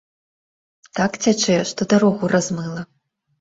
Так 0.99 1.11
цячэ, 1.25 1.57
што 1.73 1.87
дарогу 1.93 2.31
размыла. 2.35 2.81